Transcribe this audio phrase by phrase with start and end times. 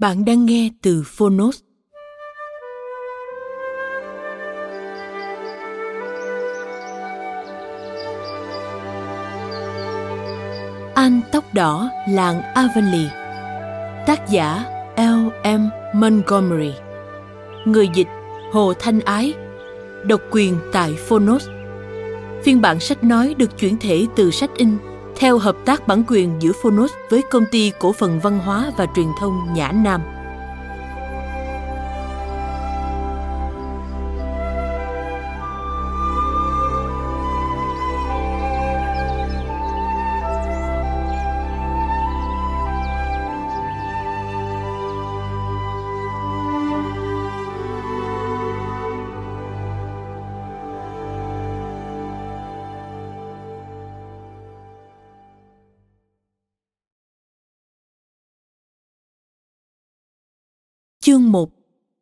[0.00, 1.60] Bạn đang nghe từ Phonos.
[10.94, 13.10] Anh tóc đỏ, làng Avonlea
[14.06, 14.64] Tác giả,
[14.96, 15.48] L.
[15.48, 15.68] M.
[15.94, 16.72] Montgomery
[17.64, 18.08] Người dịch,
[18.52, 19.34] Hồ Thanh Ái
[20.04, 21.48] Độc quyền tại Phonos
[22.44, 24.76] Phiên bản sách nói được chuyển thể từ sách in
[25.20, 28.86] theo hợp tác bản quyền giữa Phonos với công ty cổ phần văn hóa và
[28.96, 30.19] truyền thông Nhã Nam.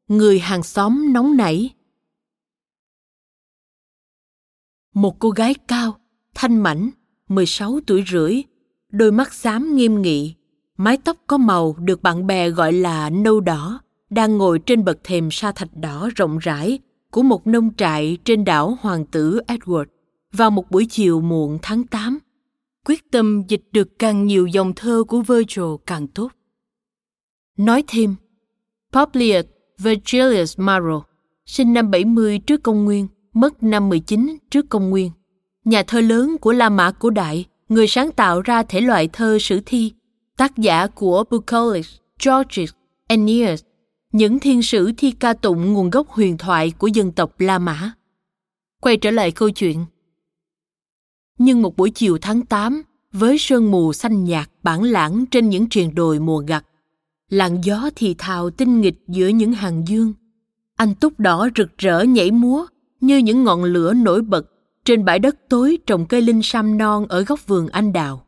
[0.09, 1.71] Người hàng xóm nóng nảy
[4.95, 5.97] Một cô gái cao,
[6.35, 6.91] thanh mảnh,
[7.29, 8.43] 16 tuổi rưỡi,
[8.93, 10.35] đôi mắt xám nghiêm nghị,
[10.77, 13.81] mái tóc có màu được bạn bè gọi là nâu đỏ,
[14.11, 16.79] đang ngồi trên bậc thềm sa thạch đỏ rộng rãi
[17.11, 19.87] của một nông trại trên đảo Hoàng tử Edward
[20.33, 22.19] vào một buổi chiều muộn tháng 8.
[22.87, 26.33] Quyết tâm dịch được càng nhiều dòng thơ của Virgil càng tốt.
[27.57, 28.15] Nói thêm,
[28.93, 29.47] Popliet
[29.79, 31.03] Virgilius Maro,
[31.47, 35.11] sinh năm 70 trước công nguyên, mất năm 19 trước công nguyên.
[35.65, 39.39] Nhà thơ lớn của La Mã cổ đại, người sáng tạo ra thể loại thơ
[39.41, 39.93] sử thi,
[40.37, 41.87] tác giả của Bucolic,
[42.25, 42.75] Georgic,
[43.09, 43.63] Aeneas,
[44.13, 47.93] những thiên sử thi ca tụng nguồn gốc huyền thoại của dân tộc La Mã.
[48.81, 49.85] Quay trở lại câu chuyện.
[51.39, 55.69] Nhưng một buổi chiều tháng 8, với sương mù xanh nhạt bản lãng trên những
[55.69, 56.65] triền đồi mùa gặt,
[57.31, 60.13] làn gió thì thào tinh nghịch giữa những hàng dương.
[60.77, 62.67] Anh túc đỏ rực rỡ nhảy múa,
[63.01, 64.51] như những ngọn lửa nổi bật
[64.85, 68.27] trên bãi đất tối trồng cây linh sam non ở góc vườn anh đào.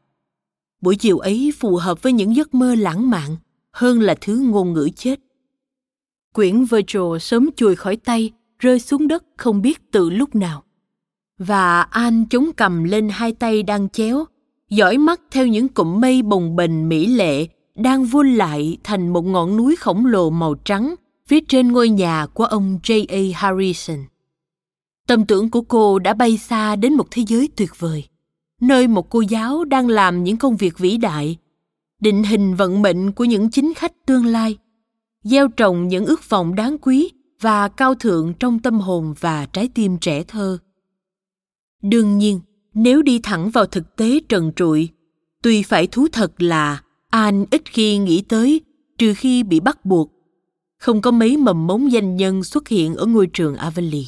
[0.80, 3.36] Buổi chiều ấy phù hợp với những giấc mơ lãng mạn
[3.72, 5.20] hơn là thứ ngôn ngữ chết.
[6.32, 10.64] Quyển virgil sớm chùi khỏi tay, rơi xuống đất không biết từ lúc nào.
[11.38, 14.24] Và an chống cầm lên hai tay đang chéo,
[14.70, 19.24] dõi mắt theo những cụm mây bồng bềnh mỹ lệ đang vun lại thành một
[19.24, 20.94] ngọn núi khổng lồ màu trắng
[21.26, 23.38] phía trên ngôi nhà của ông J.A.
[23.38, 23.98] Harrison.
[25.06, 28.04] Tâm tưởng của cô đã bay xa đến một thế giới tuyệt vời,
[28.60, 31.36] nơi một cô giáo đang làm những công việc vĩ đại,
[32.00, 34.56] định hình vận mệnh của những chính khách tương lai,
[35.22, 37.10] gieo trồng những ước vọng đáng quý
[37.40, 40.58] và cao thượng trong tâm hồn và trái tim trẻ thơ.
[41.82, 42.40] Đương nhiên,
[42.74, 44.88] nếu đi thẳng vào thực tế trần trụi,
[45.42, 48.60] tuy phải thú thật là anh ít khi nghĩ tới,
[48.98, 50.12] trừ khi bị bắt buộc.
[50.78, 54.02] Không có mấy mầm mống danh nhân xuất hiện ở ngôi trường Avonlea.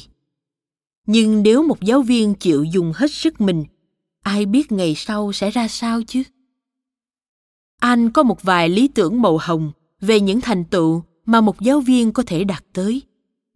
[1.07, 3.65] Nhưng nếu một giáo viên chịu dùng hết sức mình,
[4.21, 6.23] ai biết ngày sau sẽ ra sao chứ?
[7.79, 9.71] Anh có một vài lý tưởng màu hồng
[10.01, 13.01] về những thành tựu mà một giáo viên có thể đạt tới.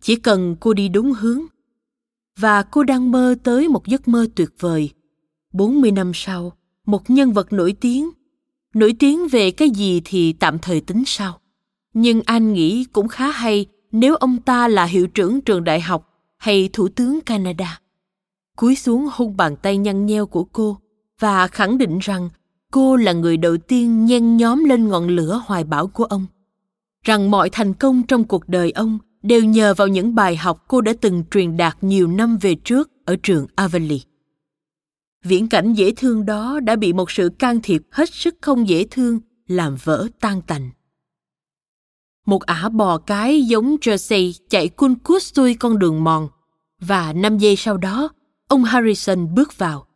[0.01, 1.41] Chỉ cần cô đi đúng hướng.
[2.39, 4.89] Và cô đang mơ tới một giấc mơ tuyệt vời.
[5.53, 6.53] 40 năm sau,
[6.85, 8.09] một nhân vật nổi tiếng
[8.79, 11.39] nổi tiếng về cái gì thì tạm thời tính sau.
[11.93, 16.09] Nhưng anh nghĩ cũng khá hay nếu ông ta là hiệu trưởng trường đại học
[16.37, 17.79] hay thủ tướng canada.
[18.55, 20.77] Cúi xuống hôn bàn tay nhăn nheo của cô
[21.19, 22.29] và khẳng định rằng
[22.71, 26.25] cô là người đầu tiên nhen nhóm lên ngọn lửa hoài bão của ông.
[27.03, 30.81] Rằng mọi thành công trong cuộc đời ông đều nhờ vào những bài học cô
[30.81, 34.06] đã từng truyền đạt nhiều năm về trước ở trường Avonlea
[35.27, 38.85] viễn cảnh dễ thương đó đã bị một sự can thiệp hết sức không dễ
[38.91, 40.69] thương làm vỡ tan tành
[42.27, 46.27] một ả bò cái giống Jersey chạy cun cút xuôi con đường mòn
[46.79, 48.09] và năm giây sau đó
[48.47, 49.87] ông Harrison bước vào.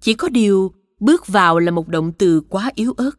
[0.00, 3.10] Chỉ có điều bước vào là một động từ quá yếu ớt,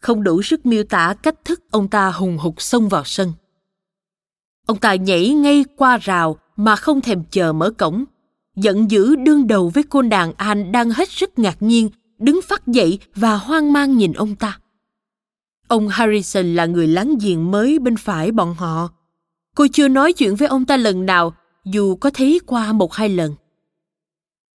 [0.00, 3.32] không đủ sức miêu tả cách thức ông ta hùng hục xông vào sân.
[4.66, 8.04] Ông ta nhảy ngay qua rào mà không thèm chờ mở cổng,
[8.56, 12.66] giận dữ đương đầu với cô đàn An đang hết sức ngạc nhiên, đứng phát
[12.66, 14.58] dậy và hoang mang nhìn ông ta.
[15.68, 18.88] Ông Harrison là người láng giềng mới bên phải bọn họ.
[19.56, 23.08] Cô chưa nói chuyện với ông ta lần nào, dù có thấy qua một hai
[23.08, 23.34] lần.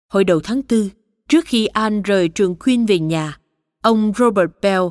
[0.08, 0.88] Hồi đầu tháng tư,
[1.28, 3.38] trước khi an rời trường Queen về nhà,
[3.82, 4.82] ông Robert Bell,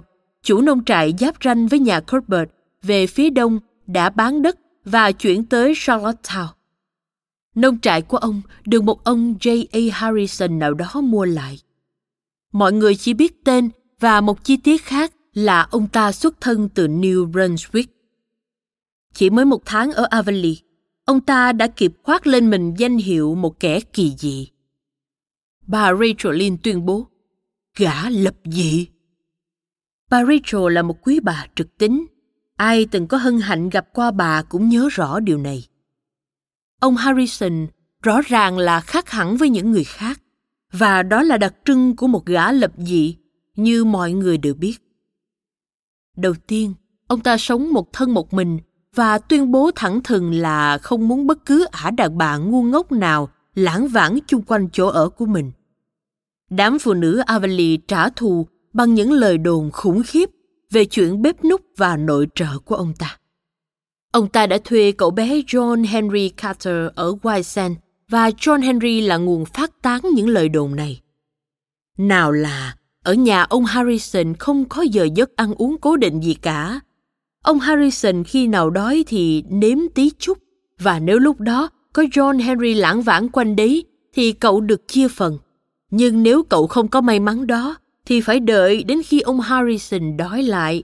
[0.44, 5.12] chủ nông trại giáp ranh với nhà Corbett về phía đông đã bán đất và
[5.12, 6.48] chuyển tới Charlottetown.
[7.56, 9.98] Nông trại của ông được một ông J.A.
[9.98, 11.60] Harrison nào đó mua lại.
[12.52, 13.70] Mọi người chỉ biết tên
[14.00, 17.86] và một chi tiết khác là ông ta xuất thân từ New Brunswick.
[19.14, 20.54] Chỉ mới một tháng ở Avonlea,
[21.06, 24.50] ông ta đã kịp khoác lên mình danh hiệu một kẻ kỳ dị.
[25.68, 27.08] Bà Rachel Lynn tuyên bố,
[27.78, 28.88] gã lập dị.
[30.10, 32.06] Bà Rachel là một quý bà trực tính.
[32.56, 35.68] Ai từng có hân hạnh gặp qua bà cũng nhớ rõ điều này.
[36.80, 37.68] Ông Harrison
[38.04, 40.22] rõ ràng là khác hẳn với những người khác,
[40.72, 43.18] và đó là đặc trưng của một gã lập dị,
[43.56, 44.78] như mọi người đều biết.
[46.18, 46.74] Đầu tiên,
[47.08, 48.60] ông ta sống một thân một mình
[48.96, 52.92] và tuyên bố thẳng thừng là không muốn bất cứ ả đàn bà ngu ngốc
[52.92, 55.52] nào lãng vãng chung quanh chỗ ở của mình.
[56.50, 60.30] Đám phụ nữ Avali trả thù bằng những lời đồn khủng khiếp
[60.72, 63.18] về chuyện bếp núc và nội trợ của ông ta.
[64.16, 67.76] Ông ta đã thuê cậu bé John Henry Carter ở White
[68.10, 71.02] và John Henry là nguồn phát tán những lời đồn này.
[71.98, 76.34] Nào là, ở nhà ông Harrison không có giờ giấc ăn uống cố định gì
[76.34, 76.80] cả.
[77.44, 80.38] Ông Harrison khi nào đói thì nếm tí chút,
[80.80, 83.84] và nếu lúc đó có John Henry lãng vãng quanh đấy
[84.14, 85.38] thì cậu được chia phần.
[85.92, 87.76] Nhưng nếu cậu không có may mắn đó,
[88.06, 90.84] thì phải đợi đến khi ông Harrison đói lại.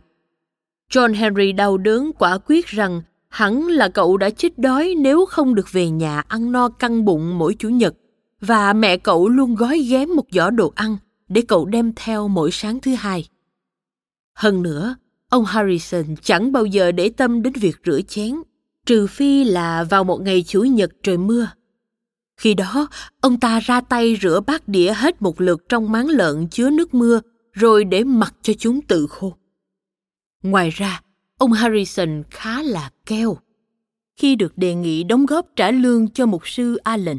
[0.92, 3.02] John Henry đau đớn quả quyết rằng
[3.32, 7.38] hẳn là cậu đã chết đói nếu không được về nhà ăn no căng bụng
[7.38, 7.96] mỗi chủ nhật
[8.42, 10.98] và mẹ cậu luôn gói ghém một giỏ đồ ăn
[11.28, 13.28] để cậu đem theo mỗi sáng thứ hai.
[14.34, 14.96] Hơn nữa,
[15.30, 18.36] ông Harrison chẳng bao giờ để tâm đến việc rửa chén,
[18.86, 21.50] trừ phi là vào một ngày chủ nhật trời mưa.
[22.38, 22.88] Khi đó,
[23.22, 26.94] ông ta ra tay rửa bát đĩa hết một lượt trong máng lợn chứa nước
[26.94, 27.22] mưa
[27.54, 29.34] rồi để mặc cho chúng tự khô.
[30.44, 31.02] Ngoài ra,
[31.42, 33.38] ông Harrison khá là keo.
[34.16, 37.18] Khi được đề nghị đóng góp trả lương cho mục sư Allen,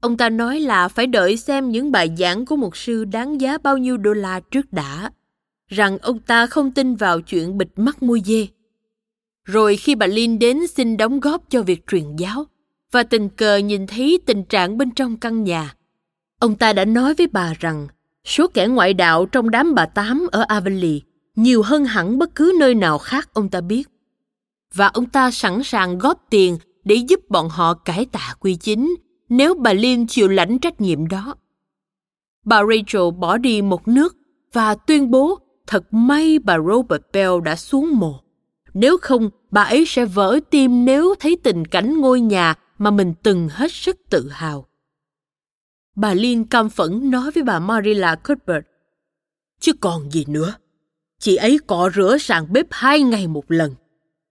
[0.00, 3.58] Ông ta nói là phải đợi xem những bài giảng của mục sư đáng giá
[3.58, 5.10] bao nhiêu đô la trước đã,
[5.68, 8.46] rằng ông ta không tin vào chuyện bịt mắt mua dê.
[9.44, 12.44] Rồi khi bà Lin đến xin đóng góp cho việc truyền giáo,
[12.92, 15.74] và tình cờ nhìn thấy tình trạng bên trong căn nhà,
[16.38, 17.88] ông ta đã nói với bà rằng
[18.24, 22.52] số kẻ ngoại đạo trong đám bà Tám ở Avonlea nhiều hơn hẳn bất cứ
[22.60, 23.88] nơi nào khác ông ta biết.
[24.74, 28.94] Và ông ta sẵn sàng góp tiền để giúp bọn họ cải tà quy chính
[29.28, 31.34] nếu bà Lynn chịu lãnh trách nhiệm đó.
[32.44, 34.16] Bà Rachel bỏ đi một nước
[34.52, 38.20] và tuyên bố thật may bà Robert Bell đã xuống mồ.
[38.74, 43.14] Nếu không, bà ấy sẽ vỡ tim nếu thấy tình cảnh ngôi nhà mà mình
[43.22, 44.66] từng hết sức tự hào.
[45.96, 48.66] Bà Lynn cam phẫn nói với bà Marilla Cuthbert.
[49.60, 50.54] Chứ còn gì nữa.
[51.20, 53.74] Chị ấy cọ rửa sàn bếp hai ngày một lần.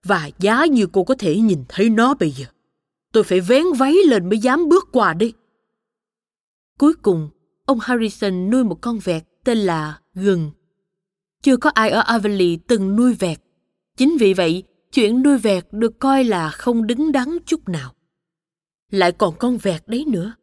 [0.04, 2.46] Và giá như cô có thể nhìn thấy nó bây giờ.
[3.12, 5.32] Tôi phải vén váy lên mới dám bước qua đi.
[6.78, 7.28] Cuối cùng,
[7.66, 10.50] ông Harrison nuôi một con vẹt tên là Gừng.
[11.42, 13.38] Chưa có ai ở Avonlea từng nuôi vẹt.
[13.96, 17.94] Chính vì vậy, chuyện nuôi vẹt được coi là không đứng đắn chút nào.
[18.90, 20.34] Lại còn con vẹt đấy nữa.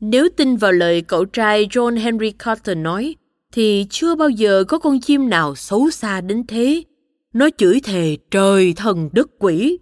[0.00, 3.16] Nếu tin vào lời cậu trai John Henry Carter nói,
[3.52, 6.82] thì chưa bao giờ có con chim nào xấu xa đến thế.
[7.32, 9.78] Nó chửi thề trời thần đất quỷ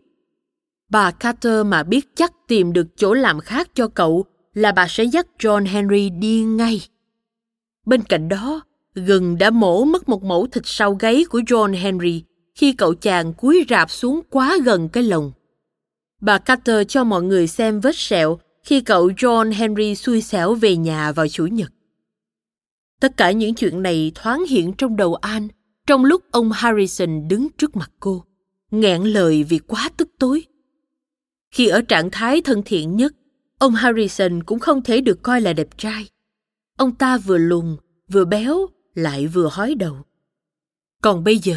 [0.91, 5.05] Bà Carter mà biết chắc tìm được chỗ làm khác cho cậu là bà sẽ
[5.05, 6.81] dắt John Henry đi ngay.
[7.87, 8.61] Bên cạnh đó,
[8.95, 12.23] gừng đã mổ mất một mẫu thịt sau gáy của John Henry
[12.55, 15.33] khi cậu chàng cúi rạp xuống quá gần cái lồng.
[16.21, 20.77] Bà Carter cho mọi người xem vết sẹo khi cậu John Henry xui xẻo về
[20.77, 21.73] nhà vào Chủ nhật.
[23.01, 25.49] Tất cả những chuyện này thoáng hiện trong đầu An
[25.87, 28.25] trong lúc ông Harrison đứng trước mặt cô,
[28.71, 30.45] nghẹn lời vì quá tức tối.
[31.51, 33.15] Khi ở trạng thái thân thiện nhất,
[33.59, 36.09] ông Harrison cũng không thể được coi là đẹp trai.
[36.77, 37.77] Ông ta vừa lùn,
[38.09, 39.97] vừa béo, lại vừa hói đầu.
[41.03, 41.57] Còn bây giờ,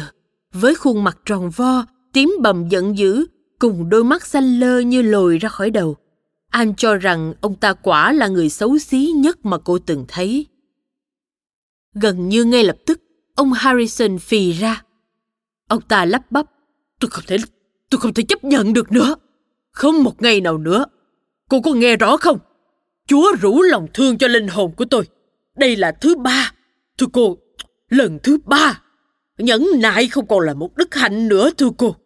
[0.52, 3.26] với khuôn mặt tròn vo, tím bầm giận dữ,
[3.58, 5.96] cùng đôi mắt xanh lơ như lồi ra khỏi đầu,
[6.50, 10.46] anh cho rằng ông ta quả là người xấu xí nhất mà cô từng thấy.
[11.94, 13.00] Gần như ngay lập tức,
[13.34, 14.82] ông Harrison phì ra.
[15.68, 16.46] Ông ta lắp bắp.
[17.00, 17.36] Tôi không thể,
[17.90, 19.14] tôi không thể chấp nhận được nữa.
[19.72, 20.84] Không một ngày nào nữa.
[21.48, 22.38] Cô có nghe rõ không?
[23.06, 25.08] Chúa rủ lòng thương cho linh hồn của tôi.
[25.56, 26.52] Đây là thứ ba.
[26.98, 27.38] Thưa cô,
[27.88, 28.80] lần thứ ba.
[29.38, 31.96] Nhẫn nại không còn là một đức hạnh nữa thưa cô.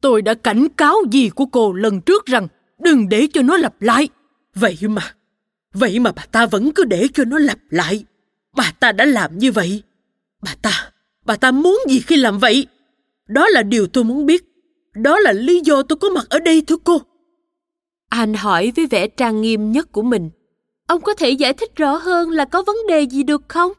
[0.00, 3.82] Tôi đã cảnh cáo gì của cô lần trước rằng đừng để cho nó lặp
[3.82, 4.08] lại.
[4.54, 5.14] Vậy mà,
[5.74, 8.04] vậy mà bà ta vẫn cứ để cho nó lặp lại.
[8.56, 9.82] Bà ta đã làm như vậy.
[10.42, 10.92] Bà ta,
[11.24, 12.66] bà ta muốn gì khi làm vậy?
[13.28, 14.44] Đó là điều tôi muốn biết.
[14.94, 16.98] Đó là lý do tôi có mặt ở đây thưa cô.
[18.08, 20.30] Anh hỏi với vẻ trang nghiêm nhất của mình.
[20.86, 23.72] Ông có thể giải thích rõ hơn là có vấn đề gì được không?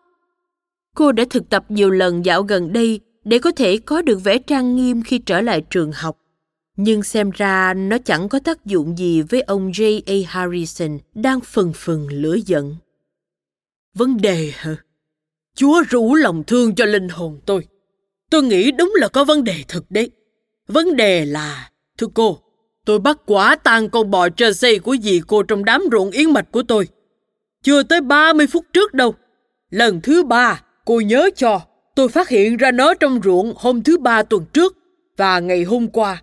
[0.95, 4.37] Cô đã thực tập nhiều lần dạo gần đây để có thể có được vẻ
[4.37, 6.17] trang nghiêm khi trở lại trường học.
[6.77, 10.01] Nhưng xem ra nó chẳng có tác dụng gì với ông J.
[10.05, 10.13] A.
[10.27, 12.75] Harrison đang phần phần lửa giận.
[13.93, 14.75] Vấn đề hả?
[15.55, 17.67] Chúa rủ lòng thương cho linh hồn tôi.
[18.29, 20.11] Tôi nghĩ đúng là có vấn đề thực đấy.
[20.67, 22.39] Vấn đề là, thưa cô,
[22.85, 26.51] tôi bắt quả tang con bò Jersey của dì cô trong đám ruộng yến mạch
[26.51, 26.87] của tôi.
[27.63, 29.15] Chưa tới 30 phút trước đâu.
[29.69, 31.61] Lần thứ ba, cô nhớ cho,
[31.95, 34.77] tôi phát hiện ra nó trong ruộng hôm thứ ba tuần trước
[35.17, 36.21] và ngày hôm qua.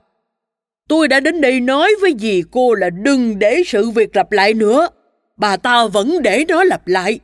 [0.89, 4.55] Tôi đã đến đây nói với dì cô là đừng để sự việc lặp lại
[4.55, 4.89] nữa.
[5.37, 7.21] Bà ta vẫn để nó lặp lại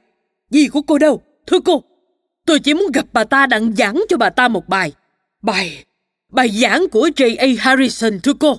[0.54, 1.22] gì của cô đâu?
[1.46, 1.82] Thưa cô,
[2.46, 4.92] tôi chỉ muốn gặp bà ta đặng giảng cho bà ta một bài.
[5.42, 5.84] Bài,
[6.32, 7.46] bài giảng của J.A.
[7.58, 8.56] Harrison thưa cô.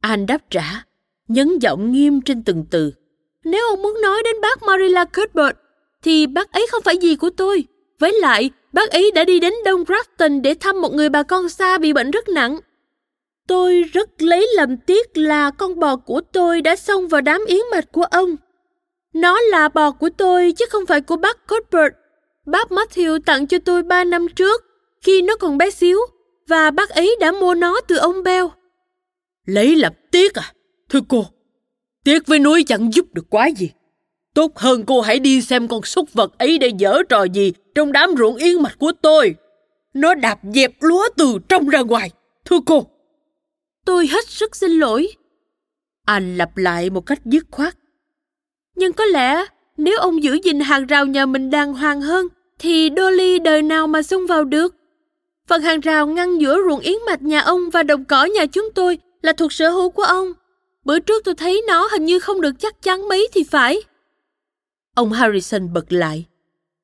[0.00, 0.84] Anh đáp trả,
[1.28, 2.92] nhấn giọng nghiêm trên từng từ.
[3.44, 5.56] Nếu ông muốn nói đến bác Marilla Cuthbert,
[6.02, 7.64] thì bác ấy không phải gì của tôi.
[7.98, 11.48] Với lại, bác ấy đã đi đến Đông Grafton để thăm một người bà con
[11.48, 12.58] xa bị bệnh rất nặng.
[13.48, 17.60] Tôi rất lấy làm tiếc là con bò của tôi đã xông vào đám yến
[17.72, 18.36] mạch của ông.
[19.14, 21.94] Nó là bò của tôi chứ không phải của bác Cuthbert.
[22.46, 24.64] Bác Matthew tặng cho tôi ba năm trước,
[25.02, 25.98] khi nó còn bé xíu,
[26.48, 28.46] và bác ấy đã mua nó từ ông Bell.
[29.46, 30.52] Lấy làm tiếc à?
[30.88, 31.26] Thưa cô,
[32.04, 33.70] tiếc với núi chẳng giúp được quá gì.
[34.34, 37.92] Tốt hơn cô hãy đi xem con súc vật ấy để dở trò gì trong
[37.92, 39.34] đám ruộng yên mạch của tôi.
[39.94, 42.10] Nó đạp dẹp lúa từ trong ra ngoài.
[42.44, 42.86] Thưa cô.
[43.84, 45.08] Tôi hết sức xin lỗi.
[46.06, 47.76] Anh lặp lại một cách dứt khoát.
[48.74, 49.44] Nhưng có lẽ
[49.76, 52.28] nếu ông giữ gìn hàng rào nhà mình đàng hoàng hơn,
[52.58, 54.74] thì Dolly đời nào mà xông vào được.
[55.48, 58.68] Phần hàng rào ngăn giữa ruộng yến mạch nhà ông và đồng cỏ nhà chúng
[58.74, 60.32] tôi là thuộc sở hữu của ông.
[60.84, 63.82] Bữa trước tôi thấy nó hình như không được chắc chắn mấy thì phải.
[64.94, 66.24] Ông Harrison bật lại.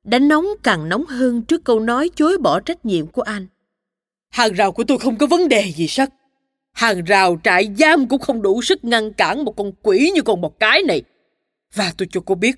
[0.03, 3.47] Đánh nóng càng nóng hơn trước câu nói chối bỏ trách nhiệm của anh.
[4.29, 6.09] Hàng rào của tôi không có vấn đề gì sắc.
[6.73, 10.41] Hàng rào trại giam cũng không đủ sức ngăn cản một con quỷ như con
[10.41, 11.01] bò cái này.
[11.75, 12.55] Và tôi cho cô biết,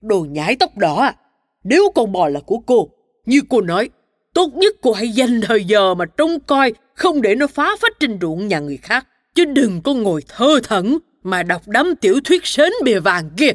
[0.00, 1.16] đồ nhái tóc đỏ à,
[1.64, 2.88] nếu con bò là của cô,
[3.26, 3.90] như cô nói,
[4.34, 7.92] tốt nhất cô hãy dành thời giờ mà trông coi, không để nó phá phách
[8.00, 9.06] trên ruộng nhà người khác.
[9.34, 13.52] Chứ đừng có ngồi thơ thẩn mà đọc đám tiểu thuyết sến bìa vàng kia.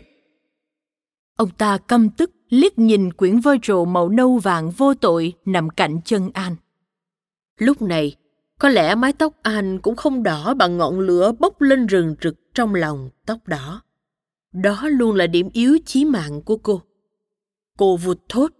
[1.37, 5.69] Ông ta căm tức liếc nhìn quyển vôi trồ màu nâu vàng vô tội nằm
[5.69, 6.55] cạnh chân An.
[7.57, 8.15] Lúc này,
[8.59, 12.35] có lẽ mái tóc An cũng không đỏ bằng ngọn lửa bốc lên rừng rực
[12.53, 13.81] trong lòng tóc đỏ.
[14.53, 16.81] Đó luôn là điểm yếu chí mạng của cô.
[17.77, 18.51] Cô vụt thốt.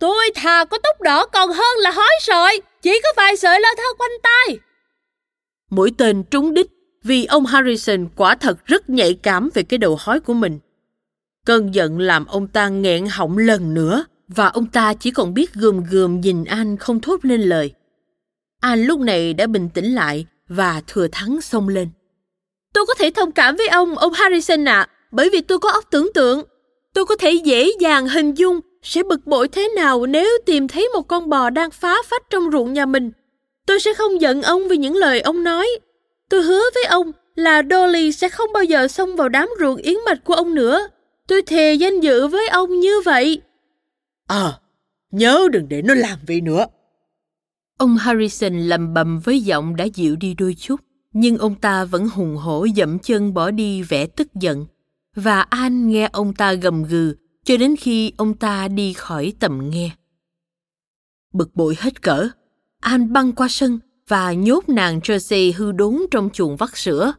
[0.00, 3.68] Tôi thà có tóc đỏ còn hơn là hói sợi, chỉ có vài sợi lơ
[3.76, 4.58] thơ quanh tay.
[5.70, 6.66] Mũi tên trúng đích
[7.02, 10.58] vì ông Harrison quả thật rất nhạy cảm về cái đầu hói của mình.
[11.46, 15.54] Cơn giận làm ông ta nghẹn họng lần nữa và ông ta chỉ còn biết
[15.54, 17.74] gườm gườm nhìn anh không thốt lên lời.
[18.60, 21.88] Anh lúc này đã bình tĩnh lại và thừa thắng xông lên.
[22.74, 25.70] Tôi có thể thông cảm với ông, ông Harrison ạ, à, bởi vì tôi có
[25.70, 26.42] óc tưởng tượng.
[26.94, 30.88] Tôi có thể dễ dàng hình dung sẽ bực bội thế nào nếu tìm thấy
[30.94, 33.10] một con bò đang phá phách trong ruộng nhà mình.
[33.66, 35.68] Tôi sẽ không giận ông vì những lời ông nói.
[36.28, 39.96] Tôi hứa với ông là Dolly sẽ không bao giờ xông vào đám ruộng yến
[40.06, 40.88] mạch của ông nữa.
[41.26, 43.40] Tôi thề danh dự với ông như vậy.
[44.26, 44.58] Ờ, à,
[45.10, 46.66] nhớ đừng để nó làm vậy nữa.
[47.78, 50.80] Ông Harrison lầm bầm với giọng đã dịu đi đôi chút,
[51.12, 54.66] nhưng ông ta vẫn hùng hổ dậm chân bỏ đi vẻ tức giận.
[55.16, 59.70] Và An nghe ông ta gầm gừ cho đến khi ông ta đi khỏi tầm
[59.70, 59.90] nghe.
[61.32, 62.28] Bực bội hết cỡ,
[62.80, 67.12] An băng qua sân và nhốt nàng Jersey hư đốn trong chuồng vắt sữa.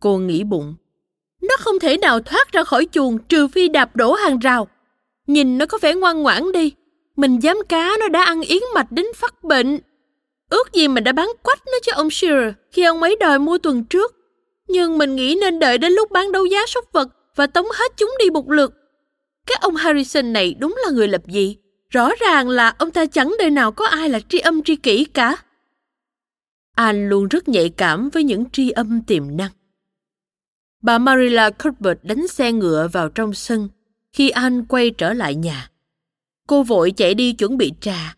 [0.00, 0.74] Cô nghĩ bụng,
[1.42, 4.68] nó không thể nào thoát ra khỏi chuồng trừ phi đạp đổ hàng rào.
[5.26, 6.72] Nhìn nó có vẻ ngoan ngoãn đi.
[7.16, 9.78] Mình dám cá nó đã ăn yến mạch đến phát bệnh.
[10.50, 13.58] Ước gì mình đã bán quách nó cho ông Shearer khi ông ấy đòi mua
[13.58, 14.14] tuần trước.
[14.68, 17.92] Nhưng mình nghĩ nên đợi đến lúc bán đấu giá súc vật và tống hết
[17.96, 18.74] chúng đi một lượt.
[19.46, 21.56] Cái ông Harrison này đúng là người lập dị.
[21.90, 25.04] Rõ ràng là ông ta chẳng đời nào có ai là tri âm tri kỷ
[25.04, 25.36] cả.
[26.74, 29.50] Anh luôn rất nhạy cảm với những tri âm tiềm năng.
[30.82, 33.68] Bà Marilla Cuthbert đánh xe ngựa vào trong sân
[34.12, 35.70] khi anh quay trở lại nhà.
[36.46, 38.16] Cô vội chạy đi chuẩn bị trà.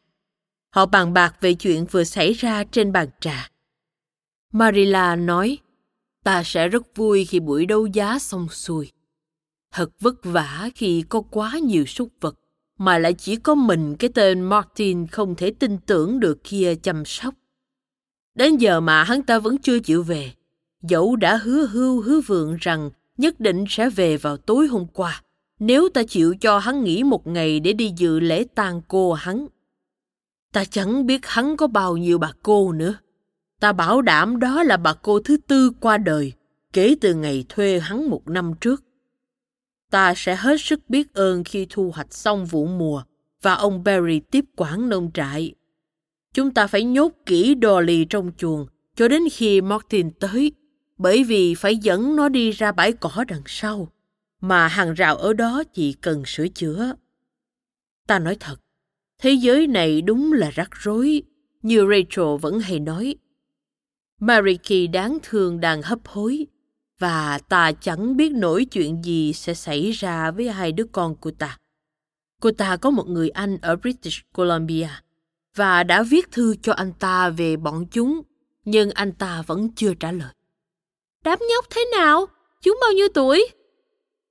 [0.70, 3.50] Họ bàn bạc về chuyện vừa xảy ra trên bàn trà.
[4.52, 5.58] Marilla nói,
[6.24, 8.90] ta sẽ rất vui khi buổi đấu giá xong xuôi.
[9.72, 12.38] Thật vất vả khi có quá nhiều súc vật
[12.78, 17.04] mà lại chỉ có mình cái tên Martin không thể tin tưởng được kia chăm
[17.04, 17.34] sóc.
[18.34, 20.32] Đến giờ mà hắn ta vẫn chưa chịu về,
[20.82, 25.22] dẫu đã hứa hưu hứa vượng rằng nhất định sẽ về vào tối hôm qua,
[25.58, 29.46] nếu ta chịu cho hắn nghỉ một ngày để đi dự lễ tang cô hắn.
[30.52, 32.94] Ta chẳng biết hắn có bao nhiêu bà cô nữa.
[33.60, 36.32] Ta bảo đảm đó là bà cô thứ tư qua đời,
[36.72, 38.84] kể từ ngày thuê hắn một năm trước.
[39.90, 43.02] Ta sẽ hết sức biết ơn khi thu hoạch xong vụ mùa
[43.42, 45.54] và ông Barry tiếp quản nông trại.
[46.34, 48.66] Chúng ta phải nhốt kỹ Dolly trong chuồng
[48.96, 50.52] cho đến khi Martin tới,
[50.98, 53.88] bởi vì phải dẫn nó đi ra bãi cỏ đằng sau,
[54.40, 56.92] mà hàng rào ở đó chỉ cần sửa chữa.
[58.06, 58.56] Ta nói thật,
[59.18, 61.22] thế giới này đúng là rắc rối,
[61.62, 63.14] như Rachel vẫn hay nói.
[64.20, 66.46] Mariki đáng thương đang hấp hối,
[66.98, 71.30] và ta chẳng biết nổi chuyện gì sẽ xảy ra với hai đứa con của
[71.30, 71.58] ta.
[72.42, 74.88] Cô ta có một người anh ở British Columbia
[75.54, 78.22] và đã viết thư cho anh ta về bọn chúng,
[78.64, 80.32] nhưng anh ta vẫn chưa trả lời.
[81.24, 82.26] Đám nhóc thế nào?
[82.62, 83.48] Chúng bao nhiêu tuổi?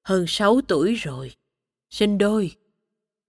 [0.04, 1.32] Hơn sáu tuổi rồi.
[1.89, 2.52] Sinh đôi.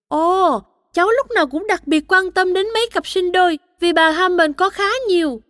[0.09, 0.63] Ồ,
[0.93, 4.11] cháu lúc nào cũng đặc biệt quan tâm đến mấy cặp sinh đôi vì bà
[4.11, 5.43] Hammond có khá nhiều.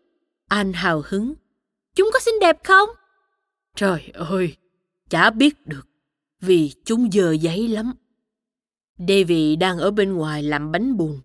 [0.49, 1.35] Anh hào hứng.
[1.95, 2.89] Chúng có xinh đẹp không?
[3.79, 4.57] Trời ơi,
[5.11, 5.89] chả biết được,
[6.41, 7.93] vì chúng dơ giấy lắm.
[9.09, 11.21] Davy đang ở bên ngoài làm bánh bùn.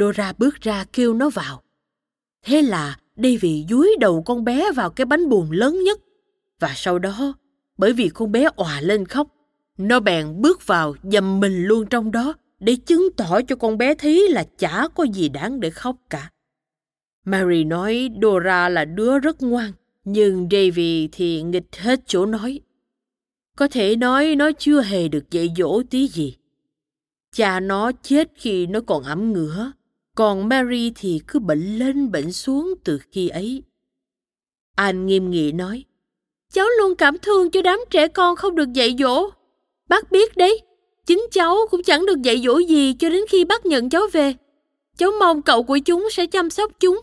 [0.00, 1.62] Dora bước ra kêu nó vào.
[2.44, 6.00] Thế là Davy dúi đầu con bé vào cái bánh bùn lớn nhất.
[6.60, 7.34] Và sau đó,
[7.78, 9.28] bởi vì con bé òa lên khóc,
[9.78, 13.94] nó bèn bước vào dầm mình luôn trong đó để chứng tỏ cho con bé
[13.94, 16.30] thấy là chả có gì đáng để khóc cả.
[17.24, 19.72] Mary nói Dora là đứa rất ngoan,
[20.06, 22.60] nhưng Davy thì nghịch hết chỗ nói.
[23.56, 26.36] Có thể nói nó chưa hề được dạy dỗ tí gì.
[27.32, 29.72] Cha nó chết khi nó còn ẩm ngửa,
[30.16, 33.62] còn Mary thì cứ bệnh lên bệnh xuống từ khi ấy.
[34.76, 35.84] Anh nghiêm nghị nói,
[36.52, 39.30] cháu luôn cảm thương cho đám trẻ con không được dạy dỗ.
[39.88, 40.60] Bác biết đấy,
[41.06, 44.34] chính cháu cũng chẳng được dạy dỗ gì cho đến khi bác nhận cháu về.
[44.96, 47.00] Cháu mong cậu của chúng sẽ chăm sóc chúng.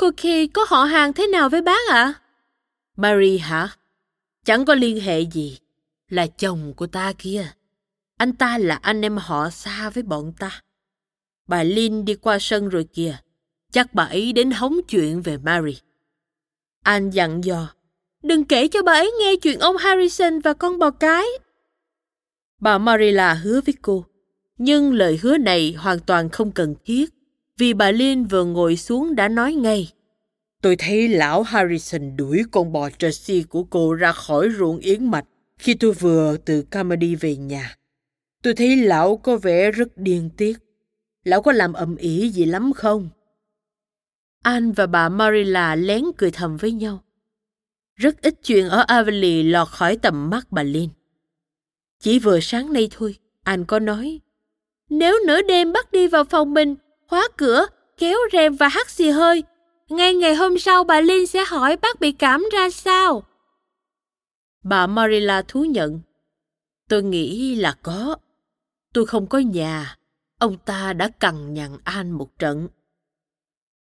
[0.00, 2.02] Cô Kay có họ hàng thế nào với bác ạ?
[2.02, 2.14] À?
[2.96, 3.68] Mary hả?
[4.44, 5.58] Chẳng có liên hệ gì.
[6.08, 7.46] Là chồng của ta kia.
[8.16, 10.62] Anh ta là anh em họ xa với bọn ta.
[11.48, 13.16] Bà Lynn đi qua sân rồi kìa.
[13.72, 15.78] Chắc bà ấy đến hóng chuyện về Mary.
[16.82, 17.74] Anh dặn dò.
[18.22, 21.24] Đừng kể cho bà ấy nghe chuyện ông Harrison và con bò cái.
[22.60, 24.04] Bà Marilla hứa với cô.
[24.58, 27.19] Nhưng lời hứa này hoàn toàn không cần thiết
[27.60, 29.92] vì bà Lynn vừa ngồi xuống đã nói ngay.
[30.62, 35.24] Tôi thấy lão Harrison đuổi con bò Jersey của cô ra khỏi ruộng yến mạch
[35.58, 37.76] khi tôi vừa từ Carmody về nhà.
[38.42, 40.58] Tôi thấy lão có vẻ rất điên tiết.
[41.24, 43.08] Lão có làm ầm ĩ gì lắm không?
[44.42, 47.04] Anh và bà Marilla lén cười thầm với nhau.
[47.96, 50.88] Rất ít chuyện ở Avonlea lọt khỏi tầm mắt bà Lynn.
[52.00, 54.20] Chỉ vừa sáng nay thôi, anh có nói.
[54.90, 56.76] Nếu nửa đêm bắt đi vào phòng mình,
[57.10, 57.66] khóa cửa,
[57.98, 59.44] kéo rèm và hắt xì hơi,
[59.88, 63.22] ngay ngày hôm sau bà Linh sẽ hỏi bác bị cảm ra sao.
[64.62, 66.00] Bà Marilla thú nhận.
[66.88, 68.16] Tôi nghĩ là có.
[68.94, 69.96] Tôi không có nhà.
[70.38, 72.68] Ông ta đã cằn nhằn An một trận.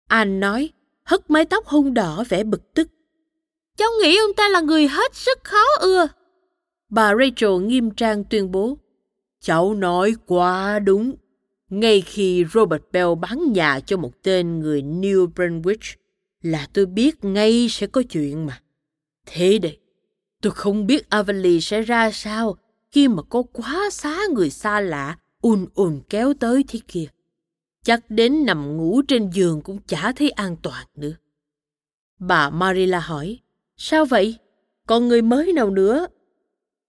[0.07, 0.69] An nói,
[1.03, 2.87] hất mái tóc hung đỏ vẻ bực tức.
[3.77, 6.07] Cháu nghĩ ông ta là người hết sức khó ưa.
[6.89, 8.77] Bà Rachel nghiêm trang tuyên bố.
[9.41, 11.15] Cháu nói quá đúng.
[11.71, 15.95] Ngay khi Robert Bell bán nhà cho một tên người New Brunswick
[16.41, 18.61] là tôi biết ngay sẽ có chuyện mà.
[19.25, 19.79] Thế đây,
[20.41, 22.57] tôi không biết Avonlea sẽ ra sao
[22.91, 27.05] khi mà có quá xá người xa lạ ùn ùn kéo tới thế kia.
[27.83, 31.15] Chắc đến nằm ngủ trên giường cũng chả thấy an toàn nữa.
[32.19, 33.39] Bà Marilla hỏi,
[33.77, 34.37] sao vậy?
[34.87, 36.07] Còn người mới nào nữa?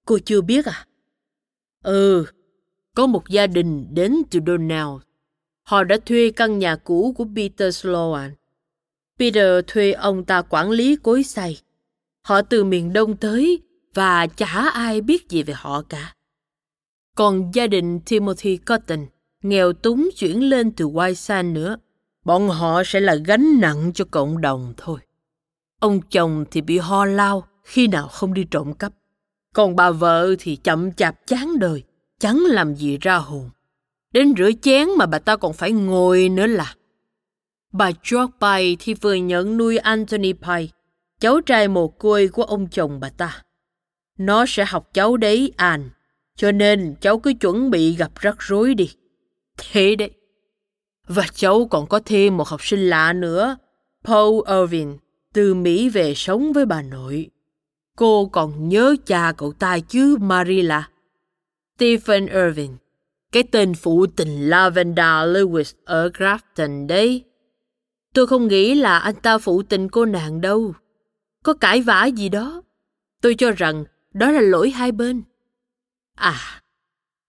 [0.06, 0.86] Cô chưa biết à?
[1.82, 2.24] Ừ,
[2.94, 5.00] có một gia đình đến từ Donald.
[5.62, 8.34] Họ đã thuê căn nhà cũ của Peter Sloan.
[9.18, 11.60] Peter thuê ông ta quản lý cối xay.
[12.22, 13.62] Họ từ miền Đông tới
[13.94, 16.14] và chả ai biết gì về họ cả.
[17.16, 19.06] Còn gia đình Timothy Cotton
[19.42, 21.76] nghèo túng chuyển lên từ Whitesand nữa,
[22.24, 25.00] bọn họ sẽ là gánh nặng cho cộng đồng thôi.
[25.80, 28.92] Ông chồng thì bị ho lao khi nào không đi trộm cắp.
[29.54, 31.82] Còn bà vợ thì chậm chạp chán đời,
[32.22, 33.50] chẳng làm gì ra hồn.
[34.12, 36.74] Đến rửa chén mà bà ta còn phải ngồi nữa là.
[37.72, 40.66] Bà George Pye thì vừa nhận nuôi Anthony Pye,
[41.20, 43.42] cháu trai mồ côi của ông chồng bà ta.
[44.18, 45.88] Nó sẽ học cháu đấy, Anne,
[46.36, 48.90] cho nên cháu cứ chuẩn bị gặp rắc rối đi.
[49.58, 50.10] Thế đấy.
[51.06, 53.56] Và cháu còn có thêm một học sinh lạ nữa,
[54.04, 54.96] Paul Irvin,
[55.32, 57.30] từ Mỹ về sống với bà nội.
[57.96, 60.91] Cô còn nhớ cha cậu ta chứ, Marilla.
[61.76, 62.76] Stephen Irving,
[63.32, 67.24] cái tên phụ tình Lavender Lewis ở Grafton đấy.
[68.14, 70.74] Tôi không nghĩ là anh ta phụ tình cô nàng đâu.
[71.44, 72.62] Có cãi vã gì đó.
[73.20, 75.22] Tôi cho rằng đó là lỗi hai bên.
[76.14, 76.62] À,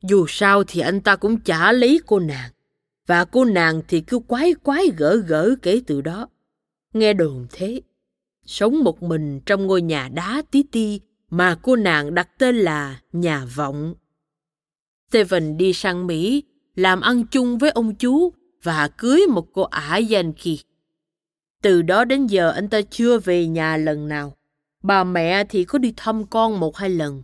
[0.03, 2.51] dù sao thì anh ta cũng chả lấy cô nàng.
[3.08, 6.29] Và cô nàng thì cứ quái quái gỡ gỡ kể từ đó.
[6.93, 7.82] Nghe đồn thế.
[8.45, 13.01] Sống một mình trong ngôi nhà đá tí ti mà cô nàng đặt tên là
[13.13, 13.93] Nhà Vọng.
[15.13, 16.43] Stephen đi sang Mỹ,
[16.76, 20.56] làm ăn chung với ông chú và cưới một cô ả Yankee.
[21.62, 24.34] Từ đó đến giờ anh ta chưa về nhà lần nào.
[24.84, 27.23] Bà mẹ thì có đi thăm con một hai lần.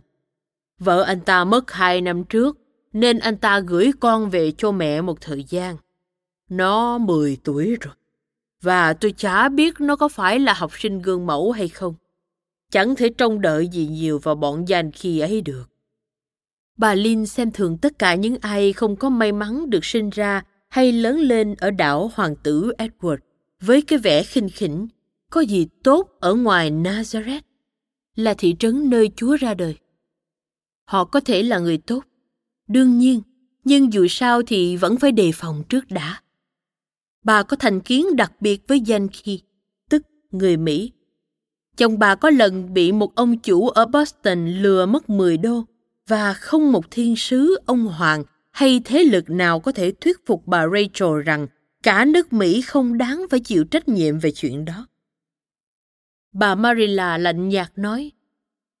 [0.78, 2.58] Vợ anh ta mất hai năm trước,
[2.92, 5.76] nên anh ta gửi con về cho mẹ một thời gian.
[6.48, 7.94] Nó 10 tuổi rồi.
[8.62, 11.94] Và tôi chả biết nó có phải là học sinh gương mẫu hay không.
[12.70, 15.69] Chẳng thể trông đợi gì nhiều vào bọn danh khi ấy được.
[16.80, 20.42] Bà lin xem thường tất cả những ai không có may mắn được sinh ra
[20.68, 23.16] hay lớn lên ở đảo Hoàng tử Edward
[23.60, 24.88] với cái vẻ khinh khỉnh,
[25.30, 27.40] có gì tốt ở ngoài Nazareth,
[28.16, 29.76] là thị trấn nơi Chúa ra đời.
[30.84, 32.04] Họ có thể là người tốt,
[32.68, 33.22] đương nhiên,
[33.64, 36.20] nhưng dù sao thì vẫn phải đề phòng trước đã.
[37.24, 39.36] Bà có thành kiến đặc biệt với Yankee,
[39.90, 40.92] tức người Mỹ.
[41.76, 45.64] Chồng bà có lần bị một ông chủ ở Boston lừa mất 10 đô
[46.10, 50.46] và không một thiên sứ, ông hoàng hay thế lực nào có thể thuyết phục
[50.46, 51.46] bà Rachel rằng
[51.82, 54.86] cả nước Mỹ không đáng phải chịu trách nhiệm về chuyện đó.
[56.32, 58.12] Bà Marilla lạnh nhạt nói,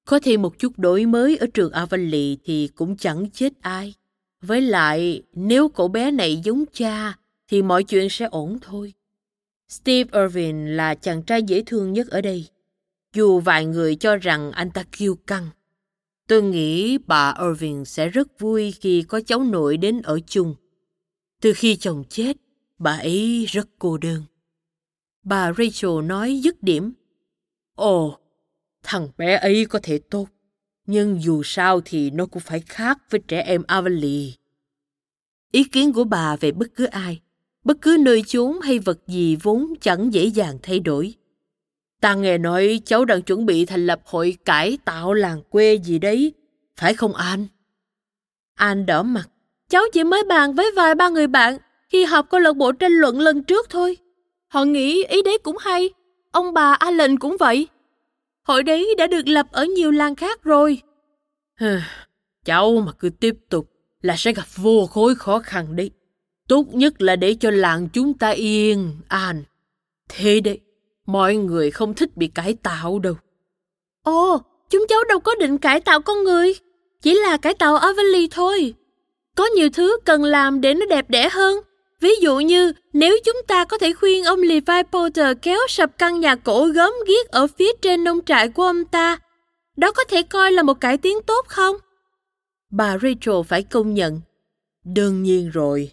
[0.06, 3.94] có thêm một chút đổi mới ở trường Avonlea thì cũng chẳng chết ai.
[4.42, 8.92] Với lại, nếu cậu bé này giống cha, thì mọi chuyện sẽ ổn thôi.
[9.68, 12.48] Steve Irvin là chàng trai dễ thương nhất ở đây.
[13.14, 15.50] Dù vài người cho rằng anh ta kiêu căng.
[16.30, 20.54] Tôi nghĩ bà Irving sẽ rất vui khi có cháu nội đến ở chung.
[21.40, 22.36] Từ khi chồng chết,
[22.78, 24.22] bà ấy rất cô đơn.
[25.22, 26.92] Bà Rachel nói dứt điểm.
[27.74, 28.18] Ồ,
[28.82, 30.28] thằng bé ấy có thể tốt,
[30.86, 34.30] nhưng dù sao thì nó cũng phải khác với trẻ em Avonlea.
[35.52, 37.20] Ý kiến của bà về bất cứ ai,
[37.64, 41.14] bất cứ nơi chốn hay vật gì vốn chẳng dễ dàng thay đổi.
[42.00, 45.98] Ta nghe nói cháu đang chuẩn bị thành lập hội cải tạo làng quê gì
[45.98, 46.32] đấy,
[46.76, 47.46] phải không An?
[48.54, 49.28] An đỏ mặt.
[49.68, 51.58] Cháu chỉ mới bàn với vài ba người bạn
[51.88, 53.96] khi họp câu lạc bộ tranh luận lần trước thôi.
[54.48, 55.90] Họ nghĩ ý đấy cũng hay.
[56.32, 57.68] Ông bà Allen cũng vậy.
[58.42, 60.82] Hội đấy đã được lập ở nhiều làng khác rồi.
[62.44, 63.70] cháu mà cứ tiếp tục
[64.02, 65.90] là sẽ gặp vô khối khó khăn đấy.
[66.48, 69.42] Tốt nhất là để cho làng chúng ta yên, an.
[70.08, 70.60] Thế đấy,
[71.06, 73.14] mọi người không thích bị cải tạo đâu.
[74.02, 76.54] Ồ, chúng cháu đâu có định cải tạo con người.
[77.02, 78.74] Chỉ là cải tạo Avonlea thôi.
[79.36, 81.56] Có nhiều thứ cần làm để nó đẹp đẽ hơn.
[82.00, 86.20] Ví dụ như nếu chúng ta có thể khuyên ông Levi Porter kéo sập căn
[86.20, 89.18] nhà cổ gớm ghiếc ở phía trên nông trại của ông ta,
[89.76, 91.76] đó có thể coi là một cải tiến tốt không?
[92.70, 94.20] Bà Rachel phải công nhận.
[94.84, 95.90] Đương nhiên rồi,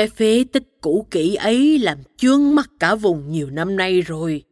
[0.00, 4.42] cái phế tích cũ kỹ ấy làm chướng mắt cả vùng nhiều năm nay rồi.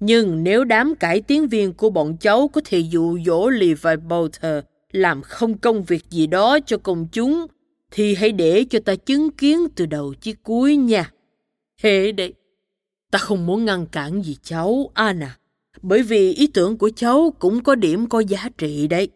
[0.00, 4.64] Nhưng nếu đám cải tiến viên của bọn cháu có thể dụ dỗ Levi Bolter
[4.92, 7.46] làm không công việc gì đó cho công chúng,
[7.90, 11.10] thì hãy để cho ta chứng kiến từ đầu chí cuối nha.
[11.82, 12.34] Thế đấy,
[13.10, 15.38] ta không muốn ngăn cản gì cháu, Anna,
[15.82, 19.08] bởi vì ý tưởng của cháu cũng có điểm có giá trị đấy.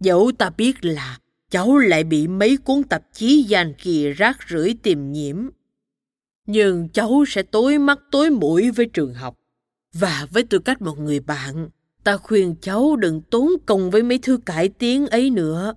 [0.00, 1.18] Dẫu ta biết là
[1.50, 5.48] cháu lại bị mấy cuốn tạp chí dàn kỳ rác rưởi tìm nhiễm.
[6.46, 9.36] Nhưng cháu sẽ tối mắt tối mũi với trường học.
[9.92, 11.68] Và với tư cách một người bạn,
[12.04, 15.74] ta khuyên cháu đừng tốn công với mấy thứ cải tiến ấy nữa.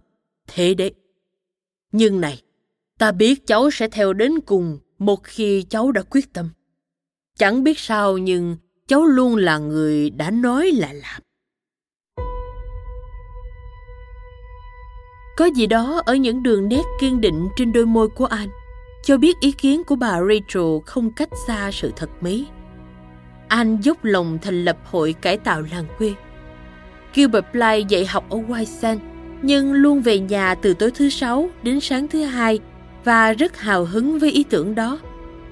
[0.48, 0.94] Thế đấy.
[1.92, 2.42] Nhưng này,
[2.98, 6.50] ta biết cháu sẽ theo đến cùng một khi cháu đã quyết tâm.
[7.38, 8.58] Chẳng biết sao nhưng
[8.88, 11.22] cháu luôn là người đã nói là làm.
[15.36, 18.50] Có gì đó ở những đường nét kiên định trên đôi môi của anh
[19.04, 22.46] cho biết ý kiến của bà Rachel không cách xa sự thật mấy.
[23.48, 26.14] Anh dốc lòng thành lập hội cải tạo làng quê.
[27.14, 29.02] Gilbert Bly dạy học ở White Sand,
[29.42, 32.60] nhưng luôn về nhà từ tối thứ sáu đến sáng thứ hai
[33.04, 35.00] và rất hào hứng với ý tưởng đó.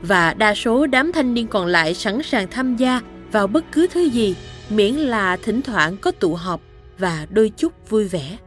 [0.01, 3.87] Và đa số đám thanh niên còn lại sẵn sàng tham gia vào bất cứ
[3.91, 4.35] thứ gì
[4.69, 6.61] miễn là thỉnh thoảng có tụ họp
[6.97, 8.37] và đôi chút vui vẻ.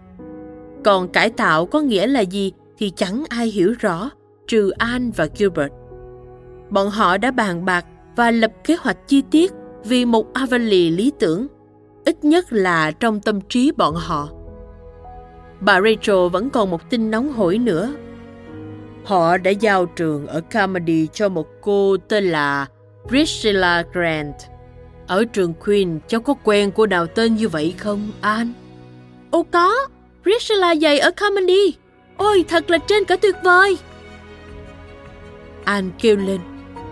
[0.84, 4.10] Còn cải tạo có nghĩa là gì thì chẳng ai hiểu rõ,
[4.48, 5.72] trừ An và Gilbert.
[6.70, 9.52] Bọn họ đã bàn bạc và lập kế hoạch chi tiết
[9.84, 11.46] vì một Avonlea lý tưởng,
[12.04, 14.28] ít nhất là trong tâm trí bọn họ.
[15.60, 17.94] Bà Rachel vẫn còn một tin nóng hổi nữa.
[19.04, 22.66] Họ đã giao trường ở Carmody cho một cô tên là
[23.08, 24.34] Priscilla Grant.
[25.06, 28.52] Ở trường Queen, cháu có quen cô nào tên như vậy không, An?
[29.30, 29.72] Ồ có,
[30.24, 31.74] Priscilla dạy ở comedy.
[32.16, 33.78] Ôi, thật là trên cả tuyệt vời.
[35.64, 36.40] Anh kêu lên,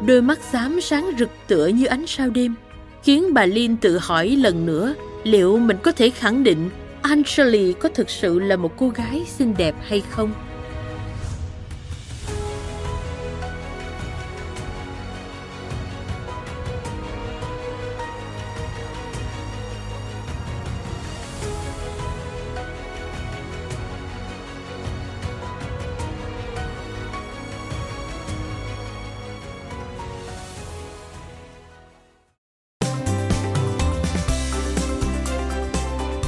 [0.07, 2.55] đôi mắt xám sáng rực tựa như ánh sao đêm,
[3.03, 6.71] khiến bà Lin tự hỏi lần nữa liệu mình có thể khẳng định
[7.03, 10.33] Angeli có thực sự là một cô gái xinh đẹp hay không.